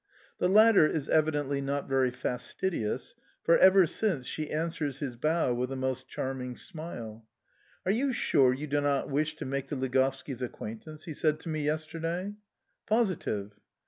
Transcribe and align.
The 0.39 0.49
latter 0.49 0.87
is 0.87 1.07
evidently 1.09 1.61
not 1.61 1.87
very 1.87 2.09
fastidious, 2.09 3.13
for, 3.43 3.55
ever 3.59 3.85
since, 3.85 4.25
she 4.25 4.49
answers 4.49 4.97
his 4.97 5.15
bow 5.15 5.53
with 5.53 5.71
a 5.71 5.75
most 5.75 6.07
charming 6.07 6.55
smile. 6.55 7.27
"Are 7.85 7.91
you 7.91 8.11
sure 8.11 8.51
you 8.51 8.65
do 8.65 8.81
not 8.81 9.11
wish 9.11 9.35
to 9.35 9.45
make 9.45 9.67
the 9.67 9.75
Ligovskis' 9.75 10.41
acquaintance?" 10.41 11.03
he 11.03 11.13
said 11.13 11.39
to 11.41 11.49
me 11.49 11.63
yesterday. 11.65 12.33
"Positive." 12.87 13.59